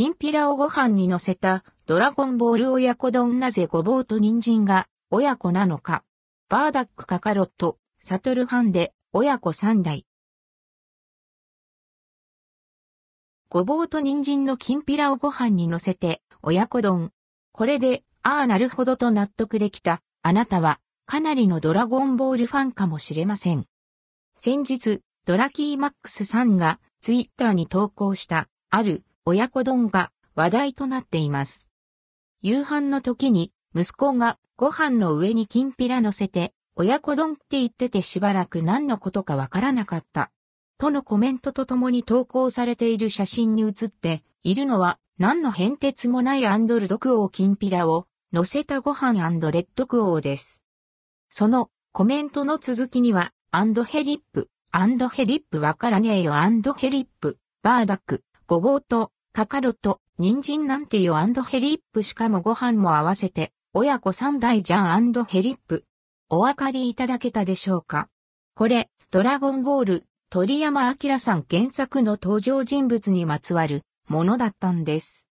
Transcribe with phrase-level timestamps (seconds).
[0.00, 6.04] きんぴらをご飯に乗せたドラゴンボール親子丼なぜごぼうと人参が親子なのか。
[6.48, 10.06] バーダックカカロット、サトルハンで親子三代。
[13.50, 17.12] ごぼうと人参のきんぴらをご飯に乗せて親子丼。
[17.52, 23.66] これで、ああなるほどと納得できた、あなたはかなりのドラゴンボールファンかもしれません。
[24.34, 31.68] 先日、ドラキーマックスさんがツイッターに投稿したある親子丼が話題となっています。
[32.42, 40.32] 夕飯の時に息子がご飯の上にきんぴら乗せて親子丼って言っててしばらく何のことかわからなかった。
[40.78, 49.20] とのコメントとともに投稿されている写真に写っているのは何の変哲もないアンドルドクオーきんぴらを乗せたご飯レ
[49.60, 50.64] ッドクオーです。
[51.28, 65.84] そのコメントの続きにはアンドヘリップ、アンドヘリップわからねえよアンドヘリップ、バーダック、ごぼうと、カカロット、人参なんてよアンドヘリップしかもご飯も合わせて、親子三代じゃんアンドヘリップ。
[66.28, 68.08] お分かりいただけたでしょうか？
[68.56, 75.28] これ、ドラゴンボール、鳥山明さん原作の登場人物にまつわるものだったんです。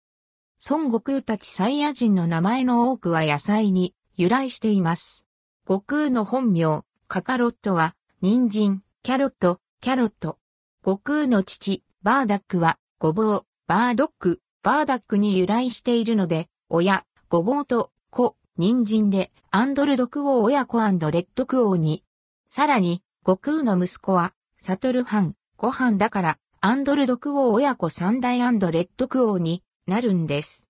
[0.68, 5.28] 孫悟空たちサイヤ人の名前の多くは野菜に由来しています。
[5.68, 10.40] 悟空の本名、カカロットは人参、キャロット、キャロット。
[10.84, 22.03] 悟空の父、バーダックは、ごぼう、バードック、バーダックに由来しているので、親、ごぼうと、子、人参で、アンドルドクオー親子レッドクオーに。
[22.50, 30.67] さらに、悟空の息子は、サトルハン、ご飯だから、アンドルドクオー親子三代レッドクオーになるんです。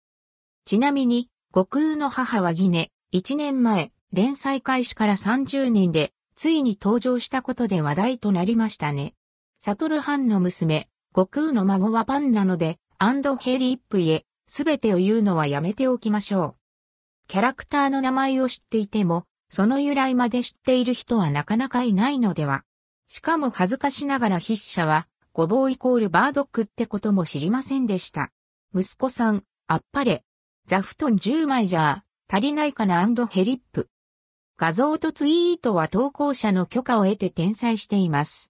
[0.66, 9.16] ちなみに、悟空の母はギネ、1年前、連載開始から30年でついに登場したことで話題となりましたね。
[9.58, 16.56] サトルハンの娘、悟空の孫はパンなので、アンドヘリップへ、すべてを言うのはやめておきましょう。
[17.28, 22.64] キャラクターの名前を知っていても、その由来まで知っている人はなかなかいないのでは。
[23.08, 28.32] しかも恥ずかしながら筆者は、ごぼうイコールバードックってことも知りませんでした。
[28.76, 30.24] 息子さん、あっぱれ。
[30.66, 33.02] 座布団10枚じゃ足りないかな？
[33.02, 33.90] アンドヘリップ。
[34.58, 38.42] 画像とツイートは投稿者の許可を得て転載しています。